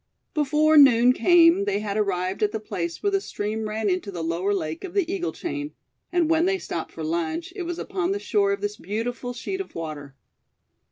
Before 0.33 0.77
noon 0.77 1.13
came 1.13 1.65
they 1.65 1.77
had 1.77 1.95
arrived 1.95 2.41
at 2.41 2.51
the 2.51 2.59
place 2.59 3.03
where 3.03 3.11
the 3.11 3.21
stream 3.21 3.69
ran 3.69 3.87
into 3.87 4.09
the 4.09 4.23
Lower 4.23 4.51
Lake 4.51 4.83
of 4.83 4.95
the 4.95 5.07
Eagle 5.07 5.31
Chain; 5.31 5.75
and 6.11 6.27
when 6.27 6.47
they 6.47 6.57
stopped 6.57 6.91
for 6.91 7.03
lunch, 7.03 7.53
it 7.55 7.67
was 7.69 7.77
upon 7.77 8.11
the 8.11 8.17
shore 8.17 8.51
of 8.51 8.61
this 8.61 8.77
beautiful 8.77 9.31
sheet 9.31 9.61
of 9.61 9.75
water. 9.75 10.15